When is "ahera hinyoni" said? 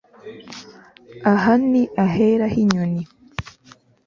2.03-3.03